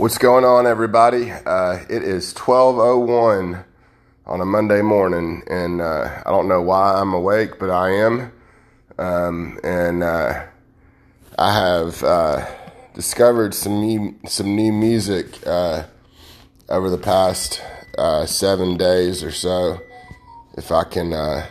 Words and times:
What's 0.00 0.16
going 0.16 0.46
on, 0.46 0.66
everybody? 0.66 1.30
Uh, 1.30 1.80
it 1.90 2.02
is 2.02 2.32
12:01 2.32 3.66
on 4.24 4.40
a 4.40 4.46
Monday 4.46 4.80
morning, 4.80 5.42
and 5.46 5.82
uh, 5.82 6.22
I 6.24 6.30
don't 6.30 6.48
know 6.48 6.62
why 6.62 6.94
I'm 6.94 7.12
awake, 7.12 7.58
but 7.58 7.68
I 7.68 7.90
am. 7.90 8.32
Um, 8.98 9.60
and 9.62 10.02
uh, 10.02 10.46
I 11.38 11.52
have 11.52 12.02
uh, 12.02 12.46
discovered 12.94 13.52
some 13.52 13.78
new, 13.82 14.18
some 14.26 14.56
new 14.56 14.72
music 14.72 15.46
uh, 15.46 15.82
over 16.70 16.88
the 16.88 16.96
past 16.96 17.60
uh, 17.98 18.24
seven 18.24 18.78
days 18.78 19.22
or 19.22 19.32
so. 19.32 19.80
If 20.56 20.72
I 20.72 20.84
can 20.84 21.46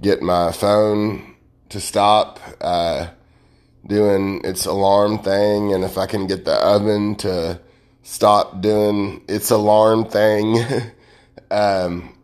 get 0.00 0.22
my 0.22 0.52
phone 0.52 1.34
to 1.70 1.80
stop 1.80 2.38
doing 3.86 4.40
its 4.44 4.66
alarm 4.66 5.18
thing, 5.18 5.72
and 5.72 5.84
if 5.84 5.98
I 5.98 6.06
can 6.06 6.26
get 6.26 6.44
the 6.44 6.54
oven 6.54 7.16
to 7.16 7.60
stop 8.02 8.60
doing 8.60 9.22
its 9.28 9.50
alarm 9.50 10.04
thing. 10.04 10.58
um, 11.50 12.14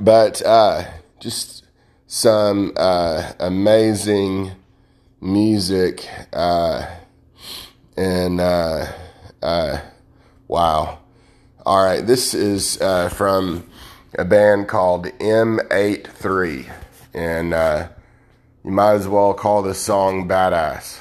but 0.00 0.42
uh, 0.42 0.84
just 1.20 1.64
some 2.06 2.72
uh, 2.76 3.32
amazing 3.40 4.52
music, 5.20 6.08
uh, 6.32 6.86
and 7.96 8.40
uh, 8.40 8.86
uh, 9.42 9.80
wow. 10.46 10.98
All 11.66 11.84
right, 11.84 12.06
this 12.06 12.32
is 12.32 12.80
uh, 12.80 13.08
from 13.10 13.68
a 14.18 14.24
band 14.24 14.68
called 14.68 15.06
M83, 15.06 16.72
and 17.12 17.52
you 18.68 18.74
might 18.74 18.92
as 18.92 19.08
well 19.08 19.32
call 19.32 19.62
this 19.62 19.80
song 19.80 20.28
Badass. 20.28 21.00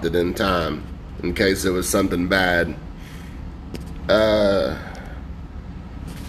Stopped 0.00 0.14
it 0.14 0.18
in 0.18 0.32
time 0.32 0.82
in 1.22 1.34
case 1.34 1.66
it 1.66 1.70
was 1.70 1.86
something 1.86 2.26
bad. 2.26 2.74
Uh, 4.08 4.78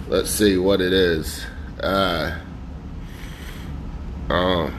let's 0.10 0.30
see 0.30 0.58
what 0.58 0.82
it 0.82 0.92
is. 0.92 1.46
Uh, 1.80 2.38
oh. 4.30 4.74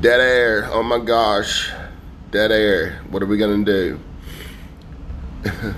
Dead 0.00 0.20
air. 0.20 0.68
Oh 0.72 0.82
my 0.82 0.98
gosh. 0.98 1.70
Dead 2.32 2.50
air. 2.50 3.00
What 3.10 3.22
are 3.22 3.26
we 3.26 3.38
going 3.38 3.64
to 3.64 3.72
do? 3.72 4.00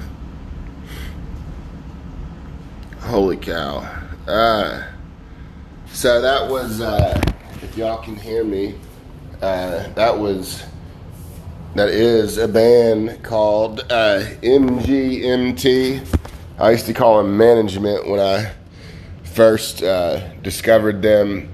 Holy 3.01 3.37
cow. 3.37 3.81
Uh, 4.27 4.85
so 5.93 6.23
that 6.23 6.51
was, 6.51 6.81
uh, 6.81 7.21
if 7.63 7.77
y'all 7.77 8.03
can 8.03 8.17
hear 8.17 8.43
me, 8.43 8.75
uh, 9.43 9.89
that 9.95 10.19
was, 10.19 10.65
that 11.75 11.89
is 11.89 12.39
a 12.39 12.49
band 12.49 13.23
called 13.23 13.81
uh, 13.91 14.25
MGMT. 14.43 16.19
I 16.59 16.71
used 16.73 16.87
to 16.87 16.95
call 16.95 17.19
them 17.19 17.37
management 17.37 18.09
when 18.09 18.19
I 18.19 18.53
first 19.23 19.83
uh, 19.83 20.33
discovered 20.43 21.03
them 21.03 21.53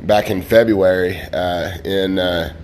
back 0.00 0.30
in 0.30 0.42
February. 0.42 1.20
Uh, 1.20 1.76
in 1.84 2.18
uh, 2.18 2.54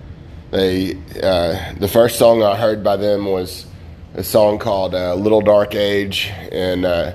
they, 0.51 0.95
uh, 1.21 1.73
the 1.75 1.87
first 1.87 2.17
song 2.17 2.41
I 2.41 2.55
heard 2.55 2.83
by 2.83 2.97
them 2.97 3.25
was 3.25 3.67
a 4.15 4.23
song 4.23 4.57
called 4.57 4.95
uh, 4.95 5.13
"Little 5.13 5.41
Dark 5.41 5.75
Age," 5.75 6.31
and 6.51 6.85
uh, 6.85 7.13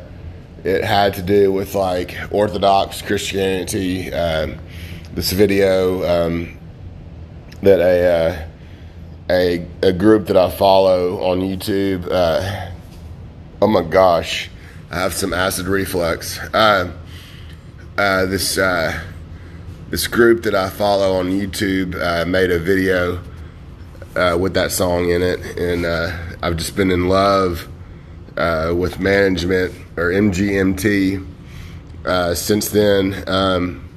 it 0.62 0.84
had 0.84 1.14
to 1.14 1.22
do 1.22 1.52
with 1.52 1.74
like 1.74 2.16
Orthodox 2.30 3.02
Christianity. 3.02 4.12
Um, 4.12 4.58
this 5.14 5.32
video 5.32 6.26
um, 6.26 6.56
that 7.64 7.80
a, 7.80 8.06
uh, 8.06 8.48
a 9.30 9.66
a 9.82 9.92
group 9.92 10.26
that 10.28 10.36
I 10.36 10.50
follow 10.50 11.22
on 11.24 11.40
YouTube. 11.40 12.08
oh 13.62 13.66
my 13.66 13.82
gosh, 13.82 14.50
I 14.90 14.98
have 14.98 15.14
some 15.14 15.32
acid 15.32 15.66
reflux. 15.66 16.38
this 17.96 18.58
this 19.90 20.08
group 20.08 20.42
that 20.42 20.54
I 20.54 20.70
follow 20.70 21.18
on 21.20 21.26
YouTube 21.26 21.94
uh, 21.94 22.24
made 22.24 22.50
a 22.50 22.58
video 22.58 23.22
uh, 24.16 24.36
with 24.38 24.54
that 24.54 24.72
song 24.72 25.10
in 25.10 25.22
it, 25.22 25.58
and 25.58 25.84
uh, 25.86 26.10
I've 26.42 26.56
just 26.56 26.74
been 26.76 26.90
in 26.90 27.08
love 27.08 27.68
uh, 28.36 28.74
with 28.76 28.98
management 28.98 29.72
or 29.96 30.10
MGMT 30.10 31.24
uh, 32.04 32.34
since 32.34 32.70
then. 32.70 33.22
Um, 33.28 33.88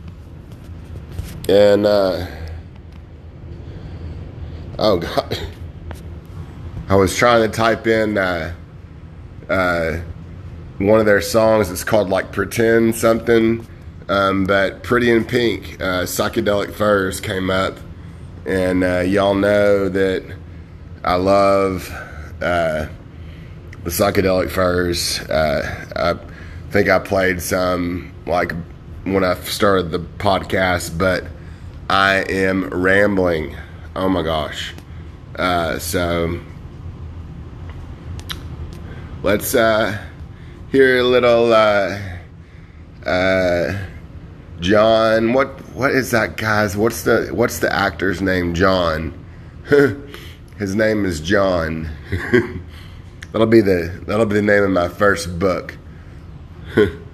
and 1.50 1.86
uh, 1.86 2.28
oh 4.80 4.98
god, 4.98 5.40
I 6.90 6.96
was 6.96 7.16
trying 7.16 7.50
to 7.50 7.56
type 7.56 7.88
in 7.88 8.14
one 10.78 11.00
of 11.00 11.06
their 11.06 11.22
songs. 11.22 11.70
It's 11.72 11.84
called 11.84 12.10
like 12.10 12.32
"Pretend 12.32 12.96
Something." 12.96 13.66
Um, 14.10 14.46
but 14.46 14.84
Pretty 14.84 15.12
in 15.12 15.26
Pink, 15.26 15.82
uh, 15.82 16.04
Psychedelic 16.04 16.74
Furs 16.74 17.20
came 17.20 17.50
up, 17.50 17.78
and 18.46 18.84
uh, 18.84 19.00
y'all 19.00 19.36
know 19.36 19.90
that 19.90 20.24
I 21.04 21.16
love 21.16 21.90
uh, 22.42 22.88
the 23.84 23.90
Psychedelic 23.90 24.50
Furs. 24.50 25.20
Uh, 25.22 25.86
I 25.96 26.72
think 26.72 26.90
I 26.90 27.00
played 27.00 27.42
some 27.42 28.14
like 28.26 28.54
when 29.04 29.24
I 29.24 29.36
started 29.36 29.92
the 29.92 30.00
podcast, 30.00 30.98
but 30.98 31.26
I 31.90 32.26
am 32.30 32.70
rambling. 32.70 33.56
Oh 33.98 34.08
my 34.10 34.22
gosh. 34.22 34.76
Uh, 35.36 35.80
so 35.80 36.40
let's 39.24 39.56
uh, 39.56 39.98
hear 40.72 41.00
a 41.00 41.04
little. 41.04 41.52
John, 44.60 45.34
what 45.34 45.48
what 45.74 45.92
is 45.92 46.12
that 46.12 46.38
guy's? 46.38 46.78
What's 46.78 47.02
the 47.02 47.30
what's 47.32 47.58
the 47.58 47.74
actor's 47.74 48.22
name? 48.22 48.54
John. 48.54 49.18
His 50.60 50.76
name 50.76 51.04
is 51.04 51.20
John. 51.20 51.90
that'll 53.32 53.48
be 53.48 53.62
the 53.62 54.00
that'll 54.06 54.28
be 54.28 54.36
the 54.36 54.44
name 54.44 54.64
of 54.64 54.70
my 54.70 54.90
first 54.90 55.40
book. 55.40 55.76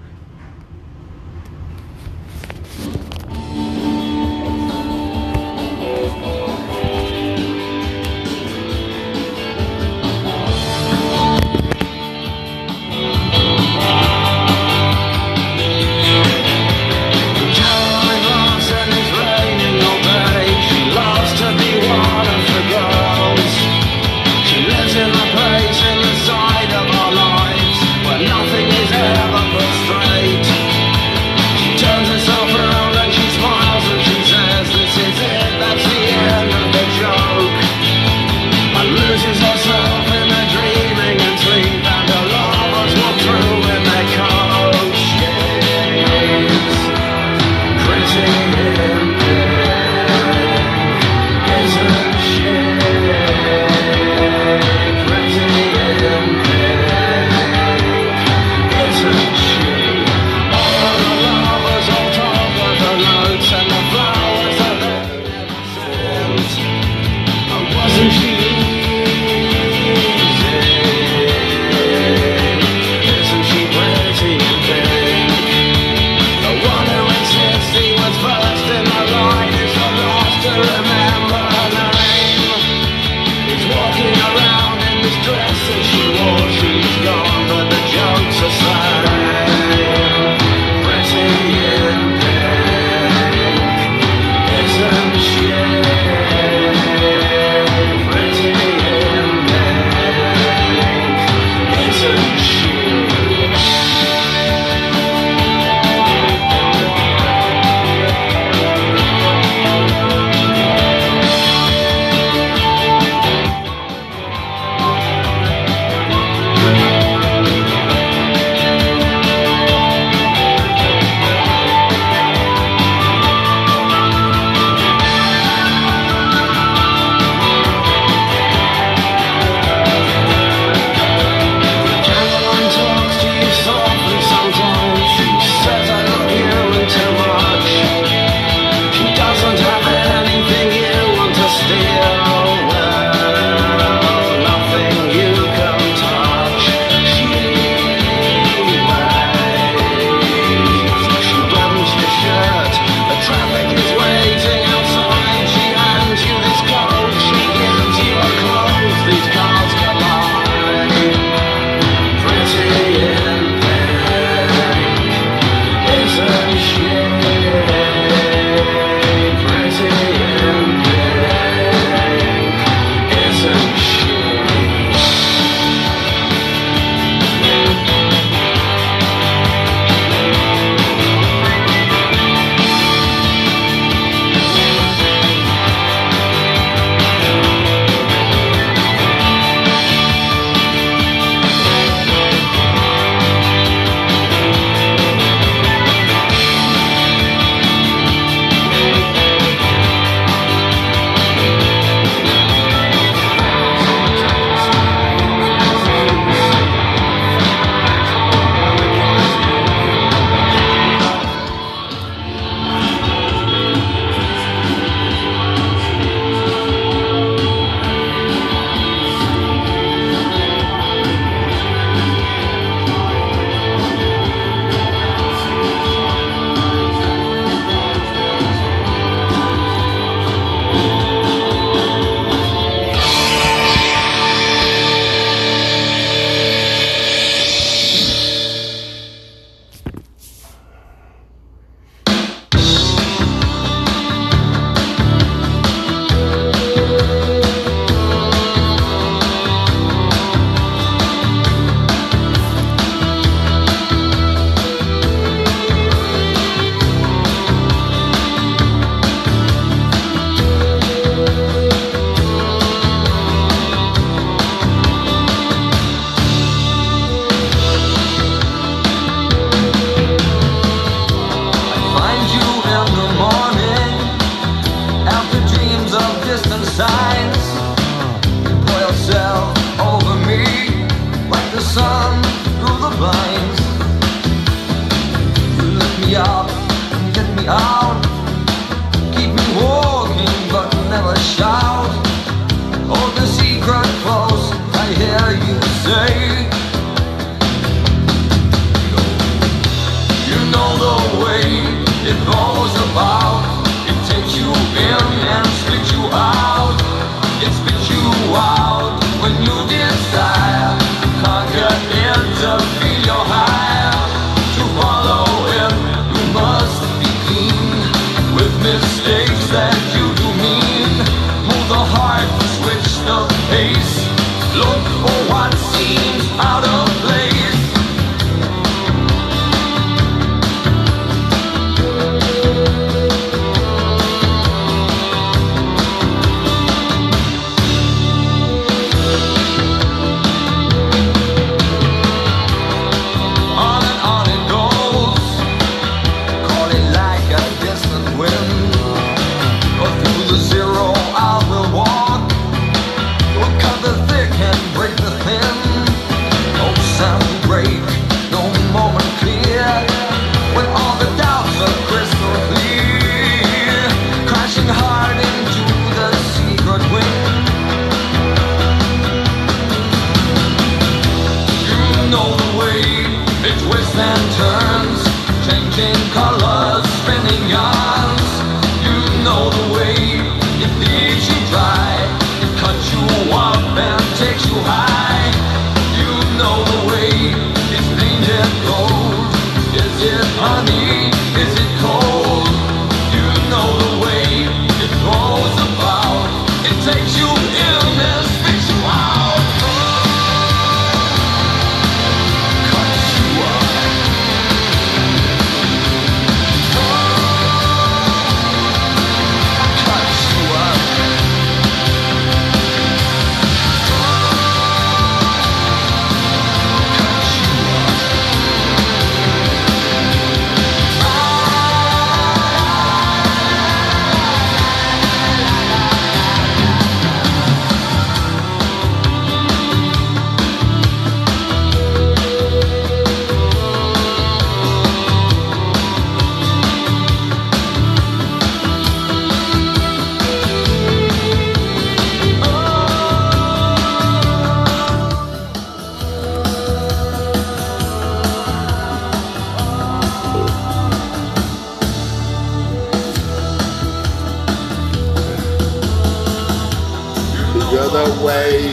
the 458.04 458.24
way 458.24 458.68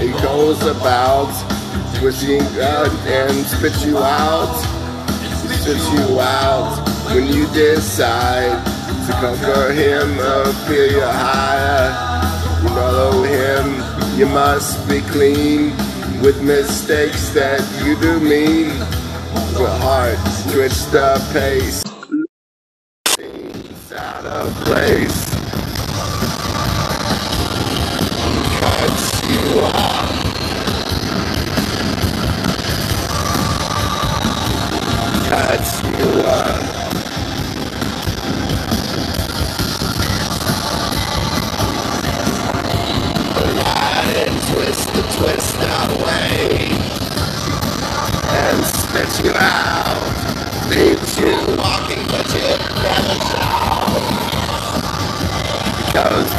he 0.00 0.10
goes 0.22 0.60
about, 0.62 1.30
pushing 1.98 2.40
out 2.60 2.90
and 3.06 3.46
spit 3.46 3.74
you 3.86 3.98
out, 3.98 4.54
spit 5.60 5.78
you 5.92 6.18
out 6.18 6.82
when 7.14 7.26
you 7.28 7.46
decide 7.48 8.64
to 9.06 9.12
conquer 9.12 9.72
him 9.72 10.18
or 10.18 10.52
feel 10.66 10.90
your 10.90 11.12
higher. 11.12 11.90
You 12.62 12.68
follow 12.70 13.22
him, 13.22 14.18
you 14.18 14.26
must 14.26 14.88
be 14.88 15.00
clean 15.12 15.70
with 16.20 16.42
mistakes 16.42 17.30
that 17.30 17.60
you 17.84 17.96
do 18.00 18.18
mean. 18.20 18.68
The 19.54 19.70
heart 19.82 20.18
twitch 20.50 20.78
the 20.90 21.20
pace, 21.32 21.84
out 23.92 24.24
of 24.24 24.54
place. 24.64 25.31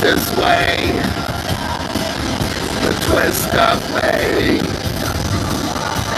this 0.04 0.36
way. 0.36 0.92
The 2.84 2.94
twist 3.08 3.54
of 3.56 3.94
way. 3.94 4.60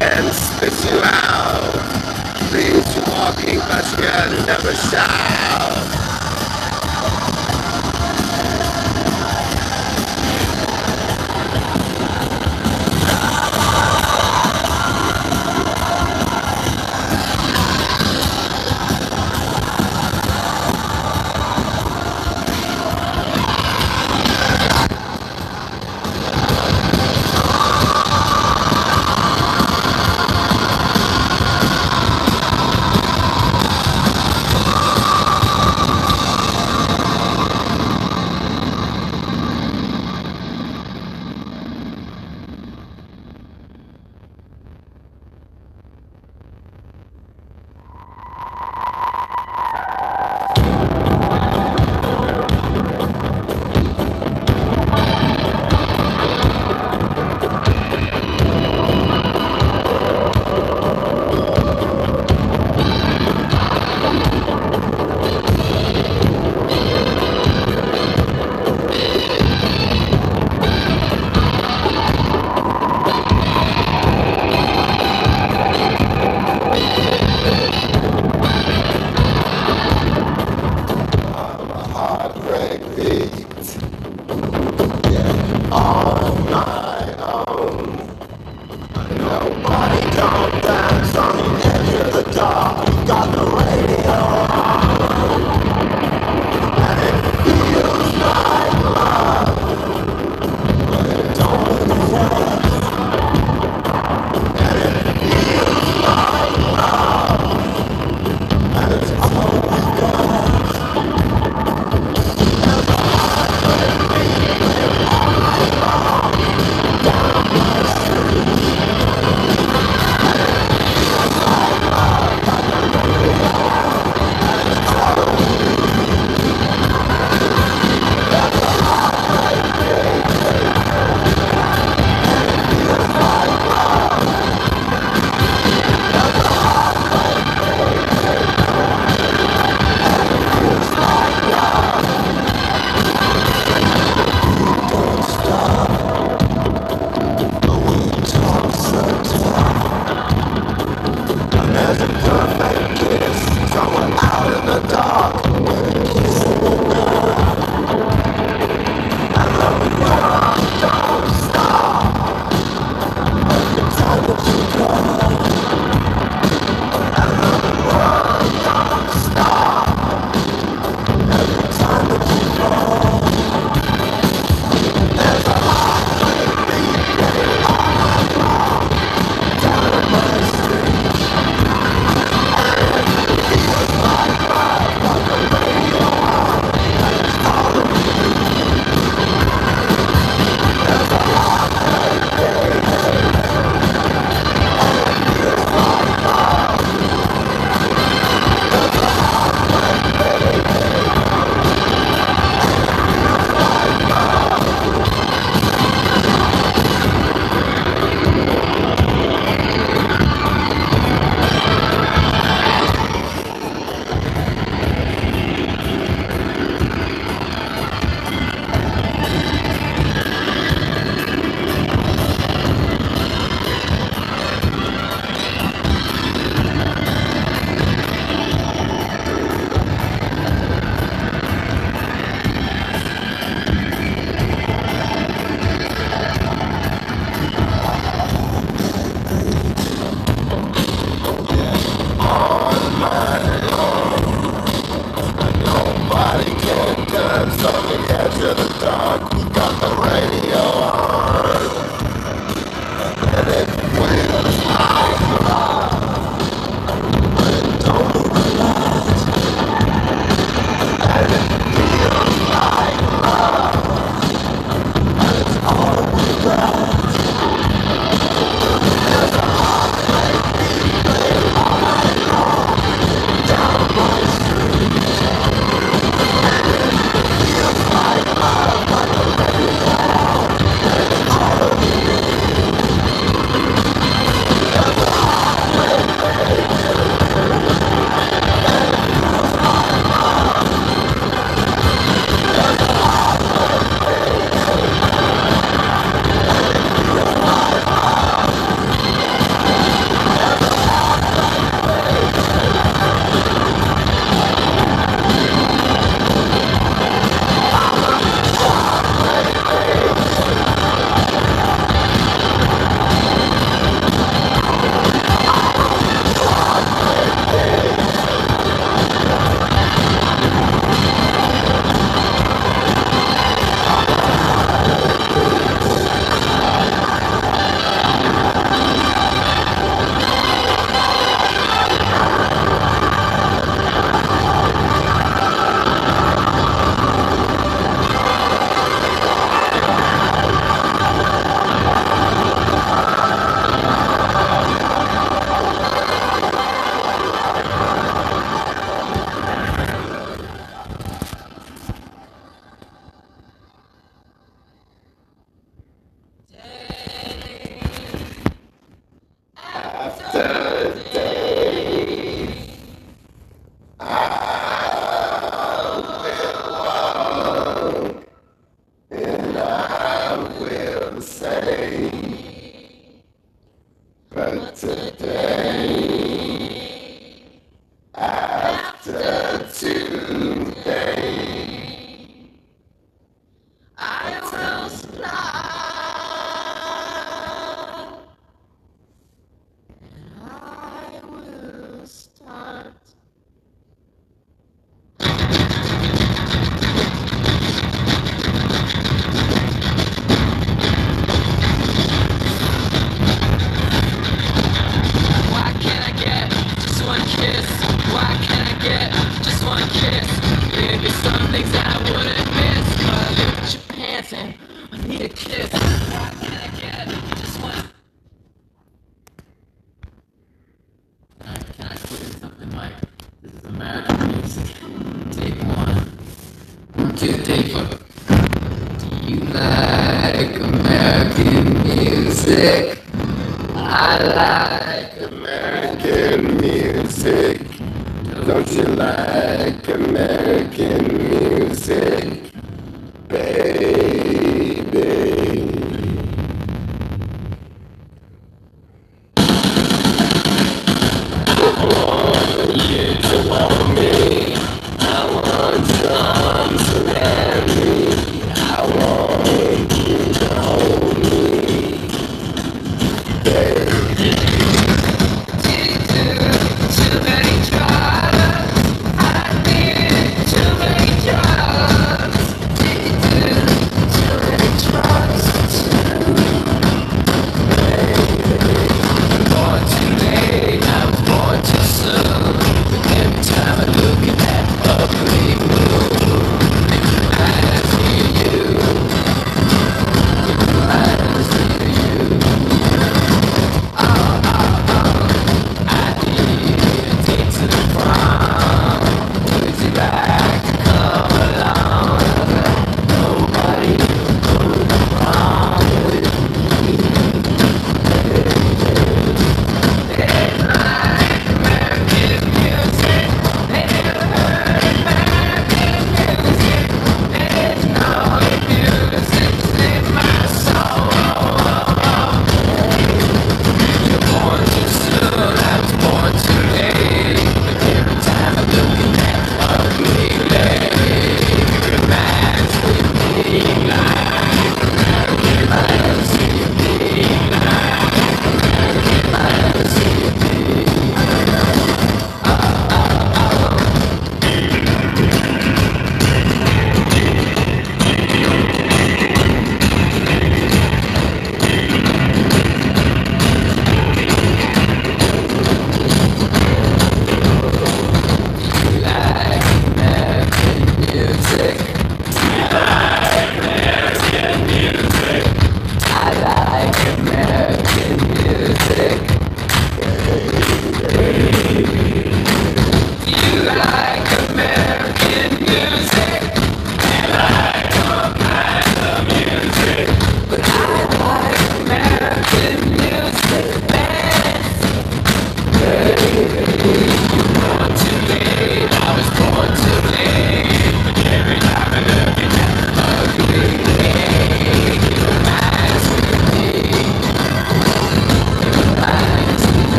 And 0.00 0.34
spits 0.34 0.84
you 0.90 1.00
out. 1.04 1.72
These 2.52 2.96
walking, 3.06 3.60
but 3.60 3.84
never 4.46 4.74
shall. 4.74 5.97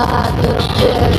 passado. 0.00 1.09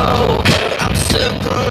It's 0.00 1.67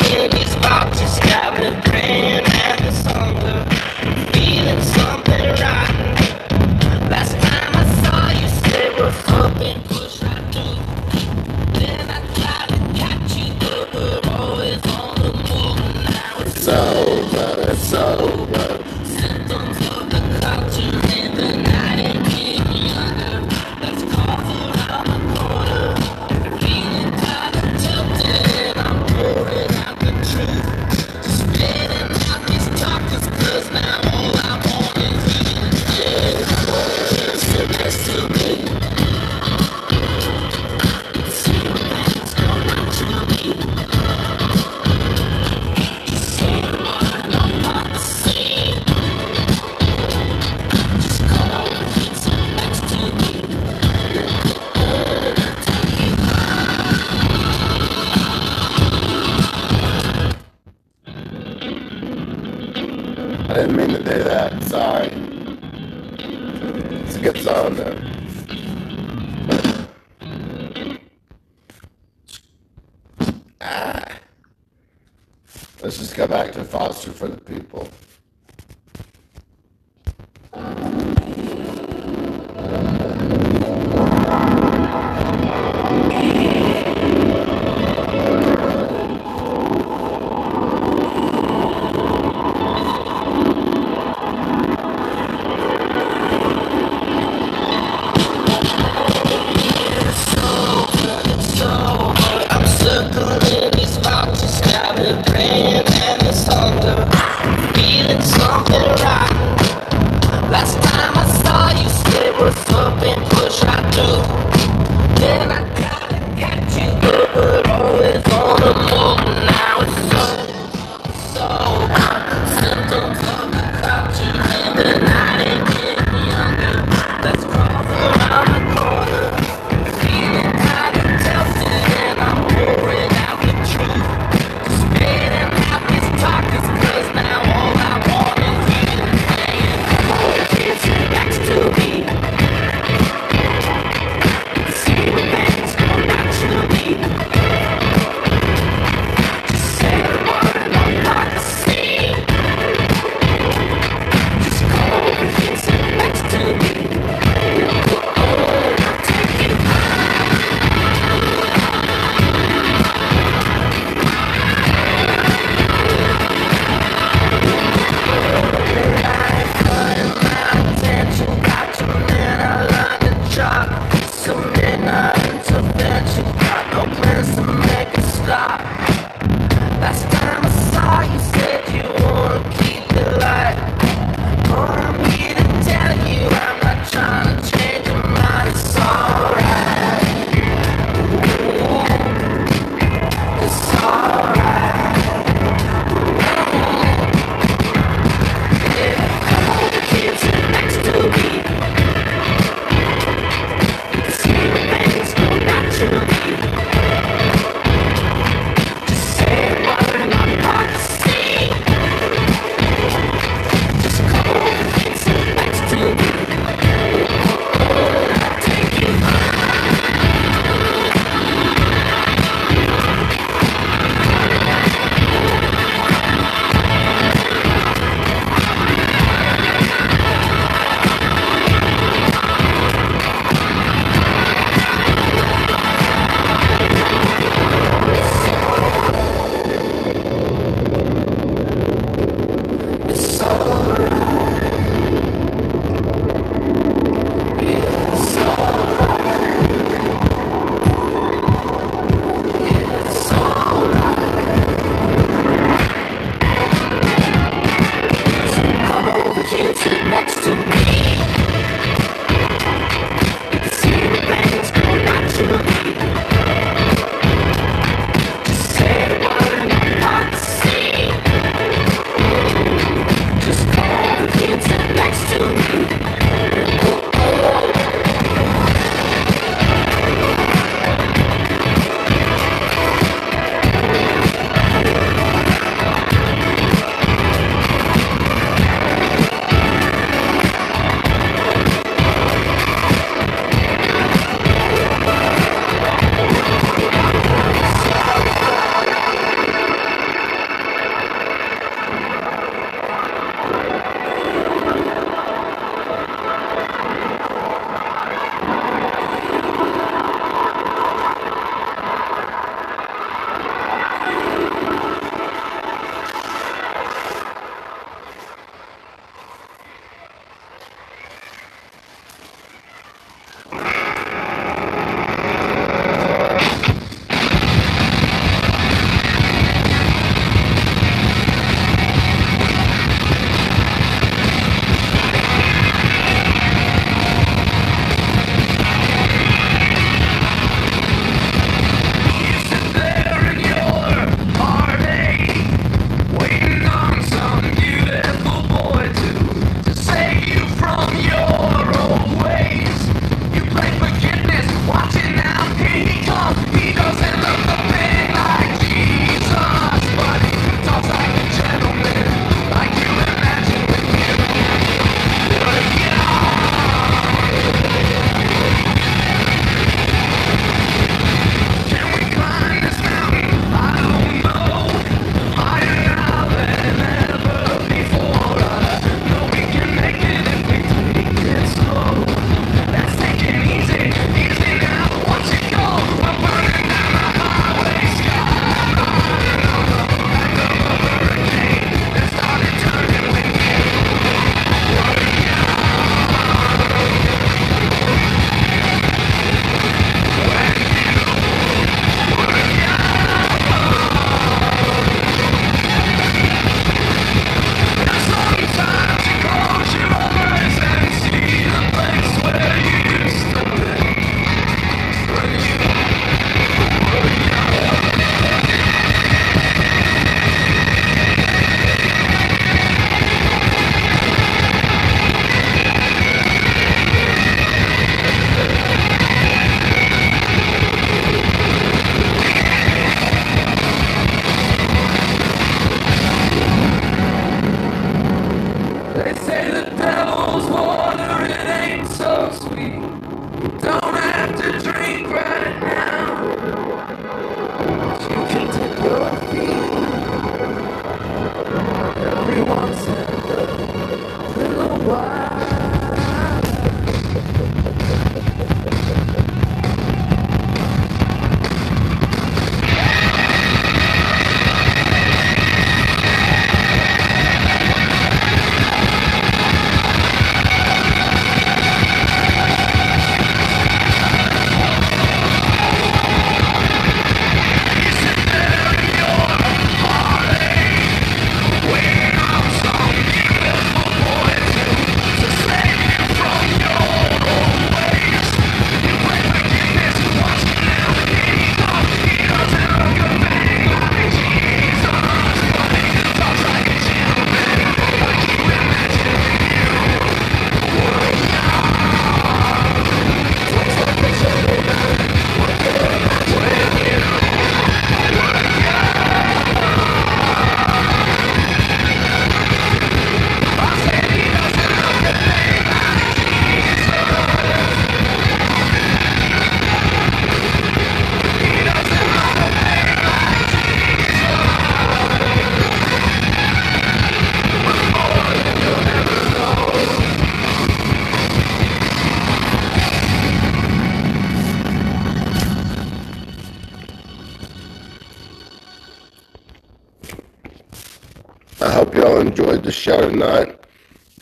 the 542.48 542.54
show 542.54 542.80
tonight. 542.89 543.38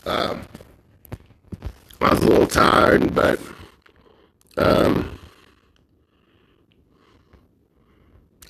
Um, 0.06 0.43
I 2.00 2.14
was 2.14 2.20
a 2.22 2.28
little 2.28 2.46
tired, 2.46 3.16
but 3.16 3.39
um, 4.58 5.18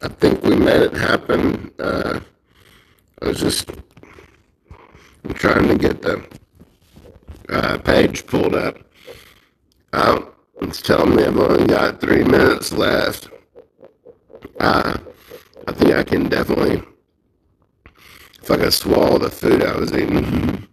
I 0.03 0.09
think 0.09 0.43
we 0.43 0.57
made 0.57 0.81
it 0.81 0.93
happen. 0.93 1.71
Uh, 1.79 2.19
I 3.21 3.25
was 3.25 3.39
just 3.39 3.71
I'm 5.23 5.33
trying 5.33 5.69
to 5.69 5.77
get 5.77 6.01
the 6.01 6.27
uh, 7.47 7.77
page 7.77 8.27
pulled 8.27 8.53
up. 8.53 8.77
Um, 9.93 10.27
it's 10.61 10.81
telling 10.81 11.15
me 11.15 11.23
I've 11.23 11.37
only 11.37 11.67
got 11.67 12.01
three 12.01 12.25
minutes 12.25 12.73
left. 12.73 13.29
Uh, 14.59 14.97
I 15.69 15.71
think 15.71 15.93
I 15.93 16.03
can 16.03 16.27
definitely 16.27 16.83
could 18.45 18.73
swallow 18.73 19.17
the 19.17 19.29
food 19.29 19.63
I 19.63 19.75
was 19.75 19.91
eating. 19.93 20.67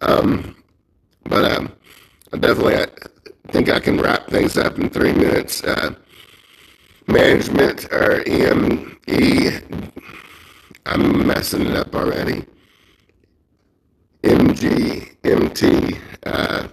um, 0.00 0.56
but 1.24 1.52
um, 1.52 1.72
I 2.32 2.38
definitely 2.38 2.76
I 2.76 2.86
think 3.52 3.70
I 3.70 3.80
can 3.80 4.00
wrap 4.00 4.28
things 4.28 4.56
up 4.58 4.78
in 4.78 4.90
three 4.90 5.12
minutes. 5.12 5.62
Uh, 5.64 5.94
management 7.06 7.86
or 7.92 8.22
EME, 8.28 8.98
I'm 10.86 11.26
messing 11.26 11.66
it 11.66 11.76
up 11.76 11.94
already. 11.94 12.44
MGMT 14.22 15.98
uh, 16.26 16.68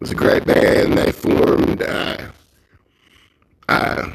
was 0.00 0.10
a 0.10 0.14
great 0.14 0.44
band. 0.44 0.96
They 0.96 1.12
formed 1.12 1.82
uh, 1.82 2.28
uh, 3.68 4.10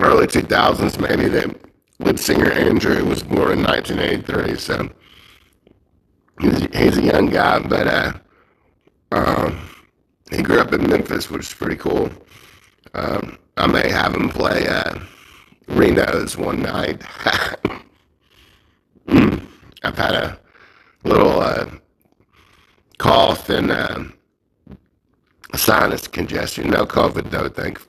early 0.00 0.26
2000s, 0.26 0.98
maybe. 1.00 1.28
They 1.28 1.46
lead 1.98 2.20
singer 2.20 2.50
Andrew 2.52 3.04
was 3.04 3.22
born 3.22 3.52
in 3.58 3.62
1983, 3.64 4.56
so 4.56 4.90
he's, 6.40 6.98
a 6.98 7.02
young 7.02 7.26
guy, 7.30 7.58
but 7.60 7.86
uh, 7.86 8.12
um, 9.12 9.68
he 10.30 10.42
grew 10.42 10.58
up 10.60 10.72
in 10.72 10.88
Memphis, 10.88 11.30
which 11.30 11.42
is 11.42 11.54
pretty 11.54 11.76
cool. 11.76 12.10
Um, 12.94 13.38
I 13.56 13.66
may 13.66 13.88
have 13.90 14.14
him 14.14 14.28
play 14.28 14.66
uh, 14.66 14.98
Reno's 15.68 16.36
one 16.36 16.62
night. 16.62 17.02
I've 19.82 19.96
had 19.96 20.14
a 20.14 20.38
little 21.04 21.40
uh, 21.40 21.70
cough 22.98 23.48
and 23.48 23.70
uh, 23.70 24.04
sinus 25.54 26.08
congestion. 26.08 26.70
No 26.70 26.84
COVID 26.84 27.30
though, 27.30 27.48
thank, 27.48 27.80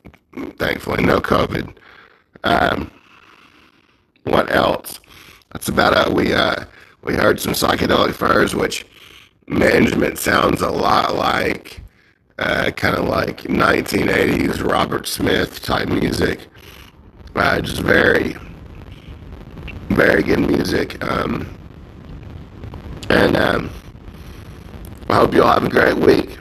thankfully, 0.58 1.04
no 1.04 1.20
COVID. 1.20 1.76
Um, 2.44 2.92
what 4.28 4.54
else? 4.54 5.00
That's 5.52 5.70
about 5.70 6.08
it. 6.08 6.14
We 6.14 6.34
uh, 6.34 6.66
we 7.04 7.16
heard 7.16 7.40
some 7.40 7.54
psychedelic 7.54 8.14
furs, 8.14 8.56
which 8.56 8.86
management 9.48 10.18
sounds 10.18 10.62
a 10.62 10.70
lot 10.70 11.16
like 11.16 11.82
uh, 12.40 12.72
kind 12.72 12.96
of 12.96 13.08
like 13.08 13.44
1980s 13.44 14.64
Robert 14.64 15.08
Smith 15.08 15.62
type 15.64 15.88
music. 15.90 16.48
Uh, 17.36 17.62
just 17.62 17.82
very, 17.82 18.36
very 19.90 20.24
good 20.24 20.40
music. 20.40 21.04
Um, 21.04 21.48
and 23.10 23.38
um, 23.38 23.70
I 25.10 25.16
hope 25.16 25.34
you 25.34 25.44
all 25.44 25.54
have 25.54 25.64
a 25.64 25.70
great 25.70 25.98
week. 25.98 26.38